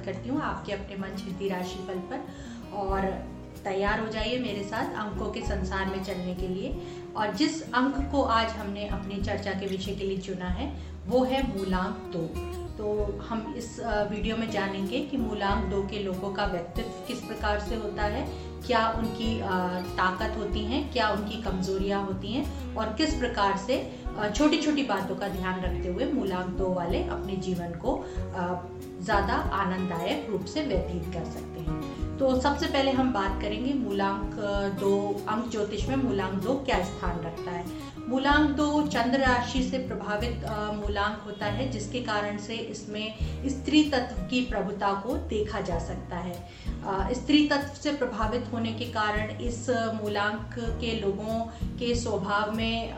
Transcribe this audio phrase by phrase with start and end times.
[0.00, 3.06] स्वागत करती हूँ आपके अपने मन चिंती राशि फल पर। और
[3.64, 6.74] तैयार हो जाइए मेरे साथ अंकों के संसार में चलने के लिए।
[7.16, 10.72] और जिस अंक को आज हमने अपनी चर्चा के विषय के लिए चुना है,
[11.06, 12.26] वो है मूलांक दो।
[12.78, 13.78] तो हम इस
[14.10, 18.26] वीडियो में जानेंगे कि मूलांक दो के लोगों का व्यक्तित्व किस प्रकार से होता है,
[18.66, 19.36] क्या उनकी
[19.96, 23.76] ताकत होती हैं, क्या उनकी कमजोरियाँ होती हैं, और किस प्रकार से
[24.34, 27.96] छोटी छोटी बातों का ध्यान रखते हुए मूलांक दो वाले अपने जीवन को
[29.00, 34.34] ज़्यादा आनंददायक रूप से व्यतीत कर सकते हैं। तो सबसे पहले हम बात करेंगे मूलांक
[34.80, 34.96] दो,
[35.28, 37.64] अंक ज्योतिष में मूलांक दो क्या स्थान रखता है?
[38.08, 40.44] मूलांक दो चंद्र राशि से प्रभावित
[40.76, 43.14] मूलांक होता है, जिसके कारण से इसमें
[43.48, 48.84] स्त्री तत्व की प्रभुता को देखा जा सकता है। स्त्री तत्व से प्रभावित होने के
[48.92, 49.66] कारण इस
[50.02, 51.40] मूलांक के लोगों
[51.78, 52.94] के स्वभाव में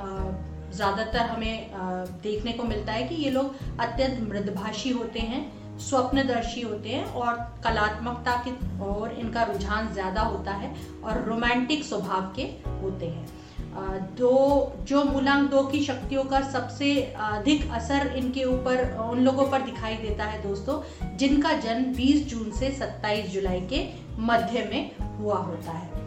[0.73, 1.71] ज़्यादातर हमें
[2.23, 5.51] देखने को मिलता है कि ये लोग अत्यंत मृदभाषी होते हैं।
[5.83, 8.51] स्वप्नदर्शी होते हैं और कलात्मकता की
[8.85, 12.43] और इनका रुझान ज़्यादा होता है और रोमांटिक स्वभाव के
[12.83, 13.27] होते हैं।
[14.17, 14.33] दो,
[14.83, 16.91] जो मूलांक दो की शक्तियों का सबसे
[17.27, 20.81] अधिक असर इनके ऊपर, उन लोगों पर दिखाई देता है दोस्तों,
[21.17, 23.85] जिनका जन्म 20 जून से 27 जुलाई के
[24.21, 26.01] मध्य में हुआ होता है।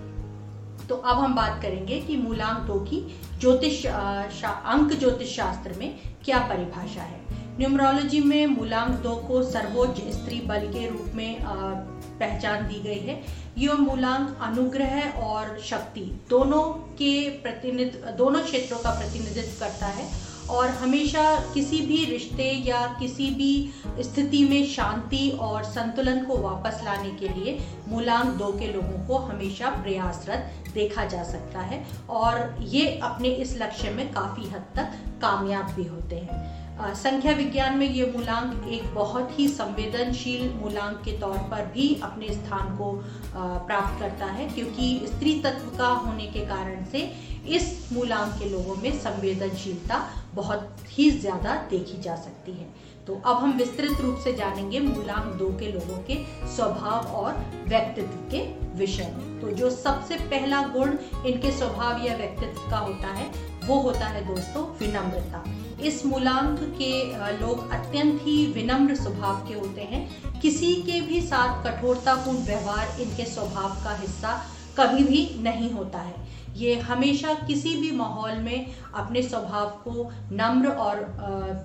[0.88, 3.00] तो अब हम बात करेंगे कि मूलांक दो की
[3.40, 7.20] ज्योतिष अंक ज्योतिष शास्त्र में क्या परिभाषा है।
[7.60, 13.22] न्यूमरोलॉजी में मूलांक दो को सर्वोच्च स्त्री बल के रूप में पहचान दी गई है।
[13.58, 16.64] यह मूलांक अनुग्रह और शक्ति दोनों
[17.00, 20.08] के प्रतिनिधित्व दोनों क्षेत्रों का प्रतिनिधित्व करता है
[20.50, 26.82] और हमेशा किसी भी रिश्ते या किसी भी स्थिति में शांति और संतुलन को वापस
[26.86, 32.56] लाने के लिए मूलांक दो के लोगों को हमेशा प्रयासरत देखा जा सकता है और
[32.62, 37.88] ये अपने इस लक्ष्य में काफ़ी हद तक कामयाब भी होते हैं। संख्या विज्ञान में
[37.88, 42.92] ये मूलांक एक बहुत ही संवेदनशील मूलांक के तौर पर भी अपने स्थान को
[43.36, 47.00] प्राप्त करता है, क्योंकि स्त्री तत्व का होने के कारण से
[47.48, 50.04] इस मूलांक के लोगों में संवेदनशीलता
[50.34, 52.68] बहुत ही ज़्यादा देखी जा सकती है।
[53.08, 56.16] तो अब हम विस्तृत रूप से जानेंगे मूलांक दो के लोगों के
[56.56, 57.34] स्वभाव और
[57.68, 58.46] व्यक्तित्व के
[58.78, 63.32] विषय में। तो जो सबसे पहला गुण इनके स्वभाव या व्यक्तित्व का होता है,
[63.66, 65.44] वो होता है दोस्तों विनम्रता।
[65.82, 66.92] इस मूलांक के
[67.38, 73.26] लोग अत्यंत ही विनम्र स्वभाव के होते हैं। किसी के भी साथ कठोरतापूर्ण व्यवहार इनके
[73.26, 74.42] स्वभाव का हिस्सा
[74.78, 76.25] कभी भी नहीं होता है।
[76.56, 81.06] ये हमेशा किसी भी माहौल में अपने स्वभाव को नम्र और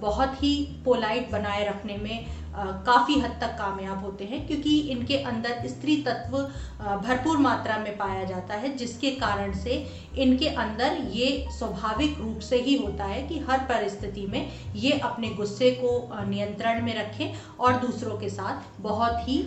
[0.02, 2.26] बहुत ही पोलाइट बनाए रखने में
[2.86, 6.36] काफ़ी हद तक कामयाब होते हैं, क्योंकि इनके अंदर स्त्री तत्व
[6.98, 9.84] भरपूर मात्रा में पाया जाता है, जिसके कारण से
[10.18, 15.28] इनके अंदर ये स्वाभाविक रूप से ही होता है कि हर परिस्थिति में ये अपने
[15.30, 19.42] गुस्से को नियंत्रण में रखें और दूसरों के साथ बहुत ही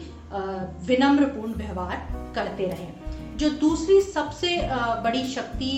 [0.88, 3.03] विनम्रपूर्ण व्यवहार करते रहें।
[3.38, 4.55] जो दूसरी सबसे
[5.03, 5.71] बड़ी शक्ति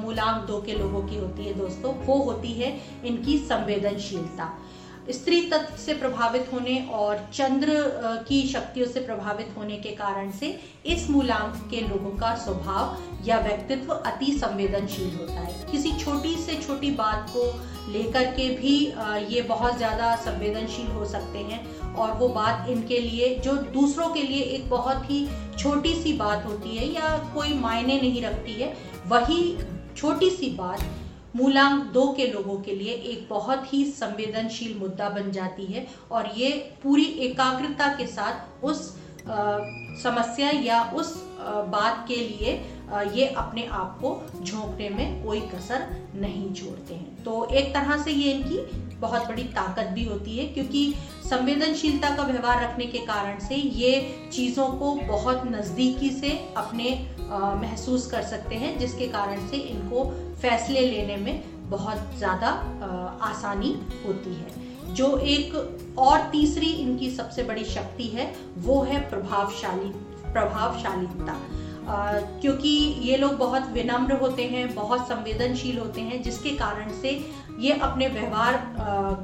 [0.00, 4.52] मूलांक दो के लोगों की होती है दोस्तों, वो होती है इनकी संवेदनशीलता।
[5.10, 7.76] स्त्री तत्व से प्रभावित होने और चंद्र
[8.28, 12.96] की शक्तियों से प्रभावित होने के कारण से इस मूलांक के लोगों का स्वभाव
[13.28, 17.50] या व्यक्तित्व अति संवेदनशील होता है। किसी छोटी से छोटी बात को
[17.88, 18.74] लेकर के भी
[19.34, 24.22] ये बहुत ज़्यादा संवेदनशील हो सकते हैं। और वो बात इनके लिए जो दूसरों के
[24.22, 25.26] लिए एक बहुत ही
[25.58, 28.72] छोटी सी बात होती है या कोई मायने नहीं रखती है
[29.08, 29.42] वही
[29.96, 30.80] छोटी सी बात
[31.36, 36.30] मूलांक दो के लोगों के लिए एक बहुत ही संवेदनशील मुद्दा बन जाती है। और
[36.36, 36.50] ये
[36.82, 38.90] पूरी एकाग्रता के साथ उस
[39.22, 39.58] आ,
[40.02, 42.54] समस्या या उस आ, बात के लिए
[43.14, 45.86] ये अपने आप को झोंकने में कोई कसर
[46.16, 48.58] नहीं छोड़ते हैं। तो एक तरह से ये इनकी
[49.00, 50.94] बहुत बड़ी ताकत भी होती है, क्योंकि
[51.24, 56.90] संवेदनशीलता का व्यवहार रखने के कारण से ये चीज़ों को बहुत नज़दीकी से अपने
[57.60, 60.04] महसूस कर सकते हैं, जिसके कारण से इनको
[60.42, 62.48] फैसले लेने में बहुत ज़्यादा
[63.22, 63.72] आसानी
[64.06, 69.92] होती है। जो एक और तीसरी इनकी सबसे बड़ी शक्ति है, वो है प्रभावशाली,
[70.32, 71.40] प्रभावशालीता।
[71.84, 72.68] क्योंकि
[73.02, 77.10] ये लोग बहुत विनम्र होते हैं, बहुत संवेदनशील होते हैं, जिसके कारण से
[77.60, 78.60] ये अपने व्यवहार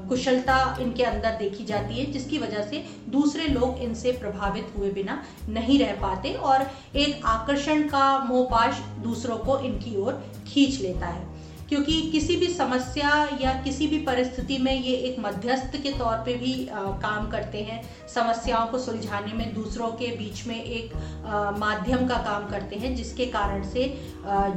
[0.08, 5.22] कुशलता इनके अंदर देखी जाती है, जिसकी वजह से दूसरे लोग इनसे प्रभावित हुए बिना
[5.48, 6.66] नहीं रह पाते और
[6.96, 11.37] एक आकर्षण का मोहपाश दूसरों को इनकी ओर खींच लेता है।
[11.68, 13.10] क्योंकि किसी भी समस्या
[13.40, 17.62] या किसी भी परिस्थिति में ये एक मध्यस्थ के तौर पे भी आ, काम करते
[17.62, 17.82] हैं।
[18.14, 22.94] समस्याओं को सुलझाने में दूसरों के बीच में एक आ, माध्यम का काम करते हैं
[22.96, 23.86] जिसके कारण से
[24.26, 24.48] आ,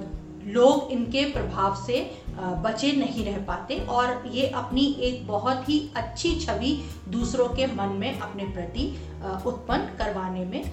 [0.46, 2.00] लोग इनके प्रभाव से
[2.38, 6.72] बचे नहीं रह पाते और ये अपनी एक बहुत ही अच्छी छवि
[7.10, 8.88] दूसरों के मन में अपने प्रति
[9.46, 10.63] उत्पन्न करवाने में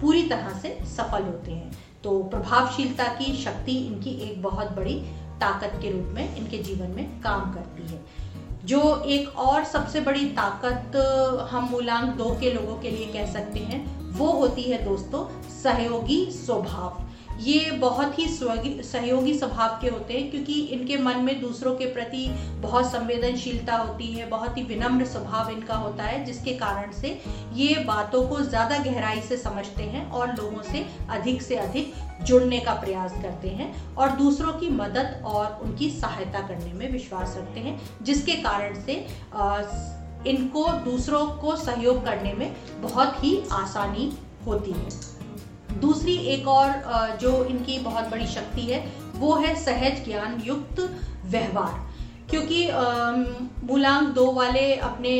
[0.00, 1.70] पूरी तरह से सफल होते हैं।
[2.04, 5.00] तो प्रभावशीलता की शक्ति इनकी एक बहुत बड़ी
[5.40, 8.04] ताकत के रूप में इनके जीवन में काम करती है।
[8.64, 10.96] जो एक और सबसे बड़ी ताकत
[11.50, 15.24] हम मूलांक दो के लोगों के लिए कह सकते हैं, वो होती है दोस्तों,
[15.62, 17.02] सहयोगी स्वभाव।
[17.38, 22.26] ये बहुत ही सहयोगी स्वभाव के होते हैं, क्योंकि इनके मन में दूसरों के प्रति
[22.60, 27.08] बहुत संवेदनशीलता होती है, बहुत ही विनम्र स्वभाव इनका होता है, जिसके कारण से
[27.54, 31.92] ये बातों को ज़्यादा गहराई से समझते हैं और लोगों से अधिक से अधिक
[32.22, 37.34] जुड़ने का प्रयास करते हैं और दूसरों की मदद और उनकी सहायता करने में विश्वास
[37.38, 38.94] रखते हैं, जिसके कारण से
[40.26, 44.12] इनको दूसरों को सहयोग करने में बहुत ही आसानी
[44.46, 44.88] होती है।
[45.80, 48.84] दूसरी एक और जो इनकी बहुत बड़ी शक्ति है,
[49.16, 50.80] वो है सहज ज्ञान युक्त
[51.26, 51.84] व्यवहार।
[52.30, 52.66] क्योंकि
[53.66, 55.12] मूलांक दो वाले अपने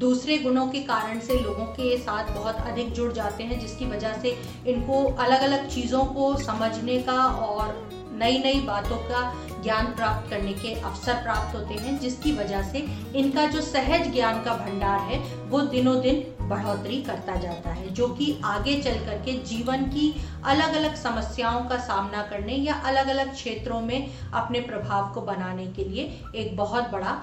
[0.00, 4.20] दूसरे गुणों के कारण से लोगों के साथ बहुत अधिक जुड़ जाते हैं, जिसकी वजह
[4.22, 4.36] से
[4.66, 7.74] इनको अलग अलग चीज़ों को समझने का और
[8.16, 9.20] नई नई बातों का
[9.62, 12.78] ज्ञान प्राप्त करने के अवसर प्राप्त होते हैं, जिसकी वजह से
[13.16, 15.18] इनका जो सहज ज्ञान का भंडार है,
[15.48, 20.12] वो दिनों दिन बढ़ोतरी करता जाता है, जो कि आगे चल करके जीवन की
[20.44, 25.66] अलग अलग समस्याओं का सामना करने या अलग अलग क्षेत्रों में अपने प्रभाव को बनाने
[25.68, 27.18] के लिए एक बहुत बड़ा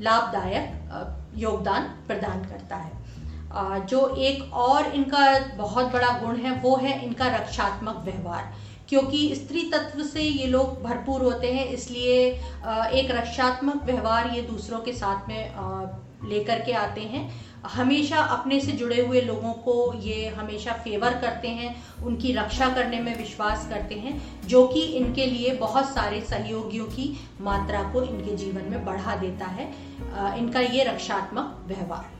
[0.00, 3.04] लाभदायक योगदान प्रदान करता है।
[3.86, 8.52] जो एक और इनका बहुत बड़ा गुण है, वो है इनका रक्षात्मक व्यवहार।
[8.88, 12.26] क्योंकि स्त्री तत्व से ये लोग भरपूर होते हैं, इसलिए
[12.92, 17.28] एक रक्षात्मक व्यवहार ये दूसरों के साथ में लेकर के आते हैं।
[17.66, 21.74] हमेशा अपने से जुड़े हुए लोगों को ये हमेशा फेवर करते हैं,
[22.04, 27.08] उनकी रक्षा करने में विश्वास करते हैं, जो कि इनके लिए बहुत सारे सहयोगियों की
[27.40, 29.66] मात्रा को इनके जीवन में बढ़ा देता है
[30.38, 32.14] इनका ये रक्षात्मक व्यवहार।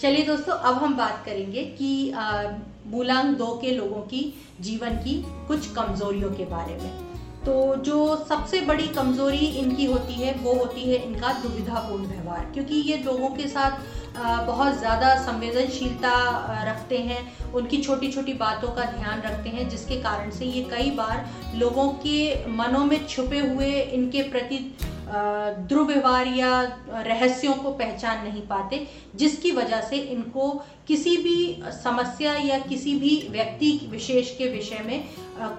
[0.00, 2.12] चलिए दोस्तों, अब हम बात करेंगे कि
[2.86, 4.22] मूलांक दो के लोगों की
[4.60, 5.14] जीवन की
[5.48, 6.92] कुछ कमजोरियों के बारे में।
[7.44, 7.96] तो जो
[8.28, 13.28] सबसे बड़ी कमज़ोरी इनकी होती है, वो होती है इनका दुविधापूर्ण व्यवहार। क्योंकि ये लोगों
[13.30, 14.16] के साथ
[14.46, 16.12] बहुत ज़्यादा संवेदनशीलता
[16.66, 20.90] रखते हैं। उनकी छोटी छोटी बातों का ध्यान रखते हैं, जिसके कारण से ये कई
[20.90, 21.26] बार
[21.56, 24.58] लोगों के मनों में छुपे हुए इनके प्रति
[25.14, 26.52] दुर्व्यवहार या
[26.88, 30.48] रहस्यों को पहचान नहीं पाते, जिसकी वजह से इनको
[30.88, 31.36] किसी भी
[31.74, 35.04] समस्या या किसी भी व्यक्ति विशेष के विषय में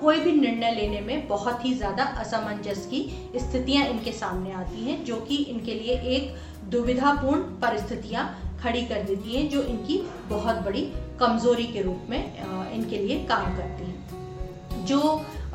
[0.02, 3.02] कोई भी निर्णय लेने में बहुत ही ज़्यादा असमंजस की
[3.38, 6.36] स्थितियाँ इनके सामने आती हैं, जो कि इनके लिए एक
[6.72, 8.28] दुविधापूर्ण परिस्थितियाँ
[8.62, 9.98] खड़ी कर देती हैं, जो इनकी
[10.30, 10.88] बहुत बड़ी
[11.20, 15.00] कमज़ोरी के रूप में इनके लिए काम करती हैं। जो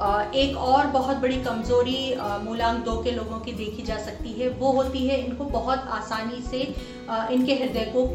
[0.02, 2.14] एक और बहुत बड़ी कमज़ोरी
[2.44, 6.42] मूलांक दो के लोगों की देखी जा सकती है, वो होती है इनको बहुत आसानी
[6.42, 6.60] से
[7.34, 8.06] इनके हृदय को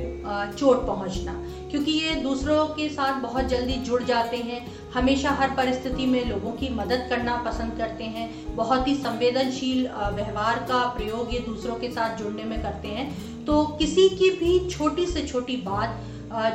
[0.57, 1.33] चोट पहुँचना।
[1.71, 6.51] क्योंकि ये दूसरों के साथ बहुत जल्दी जुड़ जाते हैं, हमेशा हर परिस्थिति में लोगों
[6.53, 11.91] की मदद करना पसंद करते हैं, बहुत ही संवेदनशील व्यवहार का प्रयोग ये दूसरों के
[11.91, 13.07] साथ जुड़ने में करते हैं।
[13.45, 16.03] तो किसी की भी छोटी से छोटी बात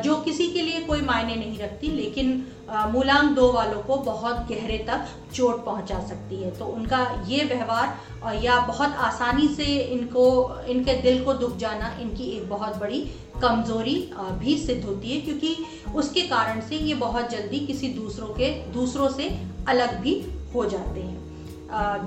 [0.05, 2.47] जो किसी के लिए कोई मायने नहीं रखती, लेकिन
[2.91, 8.35] मूलांक दो वालों को बहुत गहरे तक चोट पहुँचा सकती है। तो उनका ये व्यवहार
[8.37, 10.25] या बहुत आसानी से इनको,
[10.69, 13.01] इनके दिल को दुख जाना इनकी एक बहुत बड़ी
[13.43, 13.95] कमज़ोरी
[14.41, 15.57] भी सिद्ध होती है, क्योंकि
[15.97, 19.29] उसके कारण से ये बहुत जल्दी किसी दूसरों के, दूसरों से
[19.69, 20.21] अलग भी
[20.55, 21.20] हो जाते हैं।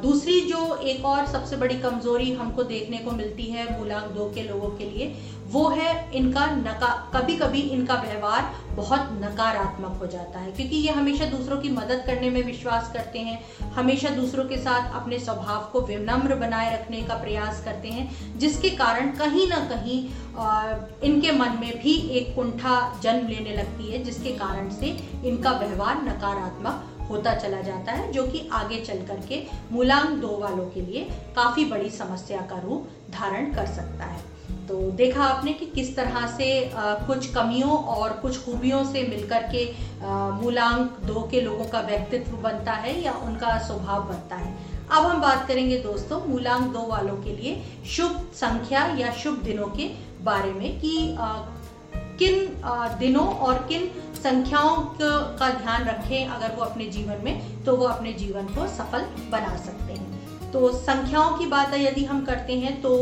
[0.01, 4.43] दूसरी जो एक और सबसे बड़ी कमज़ोरी हमको देखने को मिलती है मूलांक दो के
[4.43, 5.13] लोगों के लिए,
[5.51, 10.91] वो है इनका नका कभी कभी इनका व्यवहार बहुत नकारात्मक हो जाता है, क्योंकि ये
[10.91, 13.39] हमेशा दूसरों की मदद करने में विश्वास करते हैं,
[13.73, 18.69] हमेशा दूसरों के साथ अपने स्वभाव को विनम्र बनाए रखने का प्रयास करते हैं, जिसके
[18.77, 19.99] कारण कहीं ना कहीं
[21.03, 26.03] इनके मन में भी एक कुंठा जन्म लेने लगती है, जिसके कारण से इनका व्यवहार
[26.03, 29.41] नकारात्मक होता चला जाता है जो कि आगे चल करके
[29.71, 31.03] मूलांक दो वालों के लिए
[31.35, 34.31] काफ़ी बड़ी समस्या का रूप धारण कर सकता है।
[34.67, 39.47] तो देखा आपने कि किस तरह से आ, कुछ कमियों और कुछ खूबियों से मिलकर
[39.51, 39.65] के
[40.41, 44.53] मूलांक दो के लोगों का व्यक्तित्व बनता है या उनका स्वभाव बनता है।
[44.91, 47.61] अब हम बात करेंगे दोस्तों मूलांक दो वालों के लिए
[47.95, 49.89] शुभ संख्या या शुभ दिनों के
[50.23, 51.27] बारे में कि आ,
[52.19, 52.35] किन
[52.99, 53.89] दिनों और किन
[54.23, 59.05] संख्याओं का ध्यान रखें अगर वो अपने जीवन में तो वो अपने जीवन को सफल
[59.31, 62.95] बना सकते हैं। तो संख्याओं की बात यदि हम करते हैं तो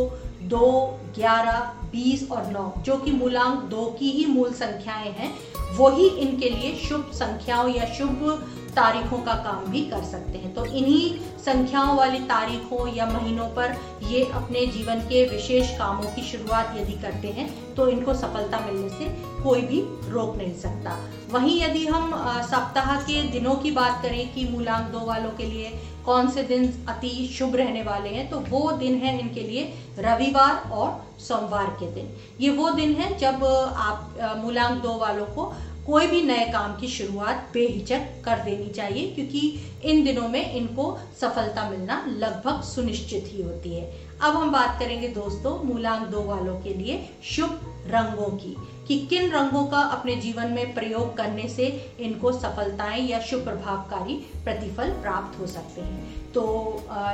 [0.43, 0.67] दो,
[1.15, 1.59] ग्यारह,
[1.91, 5.33] बीस और नौ, जो कि मूलांक दो की ही मूल संख्याएँ हैं,
[5.77, 8.23] वही इनके लिए शुभ संख्याओं या शुभ
[8.71, 11.09] तारीखों का काम भी कर सकते हैं। तो इन्हीं
[11.41, 13.75] संख्याओं वाली तारीखों या महीनों पर
[14.07, 18.89] ये अपने जीवन के विशेष कामों की शुरुआत यदि करते हैं तो इनको सफलता मिलने
[18.89, 19.05] से
[19.43, 20.97] कोई भी रोक नहीं सकता।
[21.31, 22.11] वहीं यदि हम
[22.45, 25.69] सप्ताह के दिनों की बात करें कि मूलांक दो वालों के लिए
[26.05, 29.63] कौन से दिन अति शुभ रहने वाले हैं तो वो दिन है इनके लिए
[29.99, 32.09] रविवार और सोमवार के दिन।
[32.39, 33.43] ये वो दिन है जब
[33.79, 35.51] आप मूलांक दो वालों को
[35.85, 39.39] कोई भी नए काम की शुरुआत बेहिचक कर देनी चाहिए क्योंकि
[39.83, 45.07] इन दिनों में इनको सफलता मिलना लगभग सुनिश्चित ही होती है। अब हम बात करेंगे
[45.07, 48.55] दोस्तों मूलांक दो वालों के लिए शुभ रंगों की
[48.87, 54.15] कि किन रंगों का अपने जीवन में प्रयोग करने से इनको सफलताएँ या शुभ प्रभावकारी
[54.43, 56.43] प्रतिफल प्राप्त हो सकते हैं। तो
[56.89, 57.13] आ,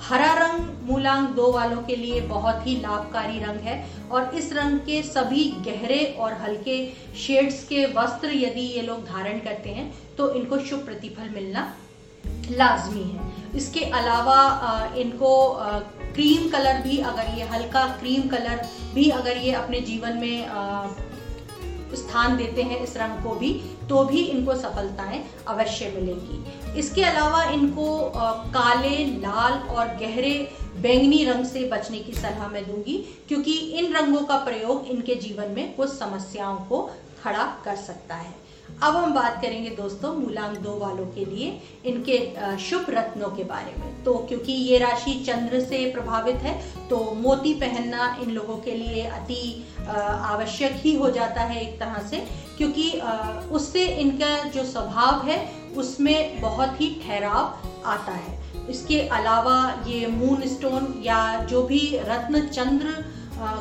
[0.00, 3.74] हरा रंग मूलांग दो वालों के लिए बहुत ही लाभकारी रंग है
[4.10, 6.76] और इस रंग के सभी गहरे और हल्के
[7.16, 11.72] शेड्स के वस्त्र यदि ये लोग धारण करते हैं तो इनको शुभ प्रतिफल मिलना
[12.50, 13.26] लाजमी है।
[13.56, 14.38] इसके अलावा
[14.98, 15.34] इनको
[16.14, 20.36] क्रीम कलर भी अगर ये हल्का क्रीम कलर भी अगर ये अपने जीवन में
[21.96, 23.52] स्थान देते हैं इस रंग को भी
[23.88, 27.86] तो भी इनको सफलताएँ अवश्य मिलेंगी। इसके अलावा इनको
[28.54, 30.34] काले, लाल और गहरे
[30.78, 32.96] बैंगनी रंग से बचने की सलाह मैं दूँगी,
[33.28, 36.90] क्योंकि इन रंगों का प्रयोग इनके जीवन में कुछ समस्याओं को
[37.22, 38.34] खड़ा कर सकता है।
[38.82, 43.72] अब हम बात करेंगे दोस्तों मूलांक दो वालों के लिए, इनके शुभ रत्नों के बारे
[43.78, 46.54] में। तो क्योंकि ये राशि चंद्र से प्रभावित है
[46.88, 52.08] तो मोती पहनना इन लोगों के लिए अति आवश्यक ही हो जाता है एक तरह
[52.08, 52.26] से,
[52.58, 52.90] क्योंकि
[53.52, 55.38] उससे इनका जो स्वभाव है
[55.76, 58.36] उसमें बहुत ही ठहराव आता है।
[58.70, 63.04] इसके अलावा ये मून स्टोन या जो भी रत्न चंद्र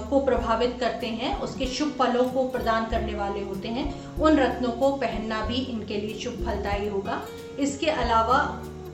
[0.10, 4.72] को प्रभावित करते हैं, उसके शुभ फलों को प्रदान करने वाले होते हैं। उन रत्नों
[4.72, 7.22] को पहनना भी इनके लिए शुभ फलदायी होगा।
[7.60, 8.38] इसके अलावा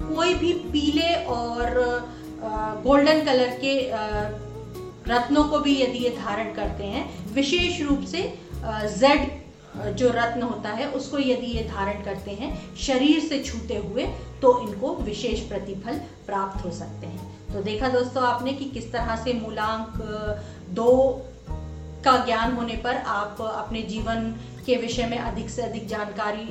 [0.01, 1.79] कोई भी पीले और
[2.84, 3.75] गोल्डन कलर के
[5.08, 8.22] रत्नों को भी यदि ये धारण करते हैं, विशेष रूप से
[8.65, 9.29] जेड
[9.75, 14.06] जो रत्न होता है, उसको यदि ये धारण करते हैं, शरीर से छूते हुए
[14.42, 19.15] तो इनको विशेष प्रतिफल प्राप्त हो सकते हैं। तो देखा दोस्तों आपने कि किस तरह
[19.15, 20.01] से मूलांक
[20.72, 20.92] दो
[22.05, 26.48] का ज्ञान होने पर आप अपने जीवन के विषय में अधिक से अधिक जानकारी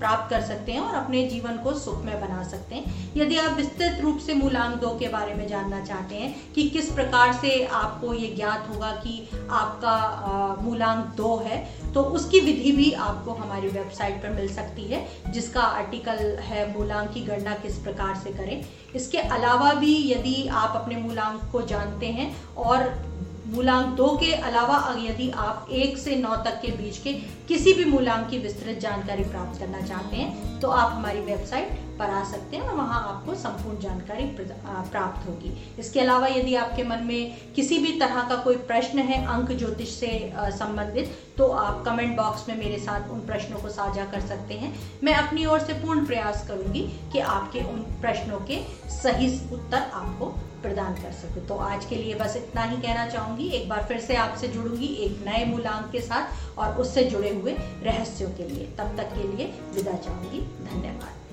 [0.00, 4.00] प्राप्त कर सकते हैं और अपने जीवन को सुखमय बना सकते हैं। यदि आप विस्तृत
[4.00, 8.12] रूप से मूलांक दो के बारे में जानना चाहते हैं कि किस प्रकार से आपको
[8.14, 14.22] ये ज्ञात होगा कि आपका मूलांक दो है तो उसकी विधि भी आपको हमारी वेबसाइट
[14.22, 19.18] पर मिल सकती है, जिसका आर्टिकल है मूलांक की गणना किस प्रकार से करें। इसके
[19.18, 23.14] अलावा भी यदि आप अपने मूलांक को जानते हैं और
[23.46, 27.12] मूलांक दो के अलावा यदि आप एक से नौ तक के बीच के
[27.48, 32.10] किसी भी मूलांक की विस्तृत जानकारी प्राप्त करना चाहते हैं तो आप हमारी वेबसाइट पर
[32.10, 37.02] आ सकते हैं और वहाँ आपको संपूर्ण जानकारी प्राप्त होगी। इसके अलावा यदि आपके मन
[37.04, 42.16] में किसी भी तरह का कोई प्रश्न है, अंक ज्योतिष से संबंधित तो आप कमेंट
[42.16, 44.72] बॉक्स में मेरे साथ उन प्रश्नों को साझा कर सकते हैं।
[45.04, 48.60] मैं अपनी ओर से पूर्ण प्रयास करूँगी कि आपके उन प्रश्नों के
[48.92, 50.26] सही उत्तर आपको
[50.62, 54.00] प्रदान कर सकूँ। तो आज के लिए बस इतना ही कहना चाहूँगी। एक बार फिर
[54.00, 58.66] से आपसे जुड़ूँगी एक नए मूलांक के साथ और उससे जुड़े हुए रहस्यों के लिए।
[58.78, 61.25] तब तक के लिए विदा चाहूँगी। धन्यवाद।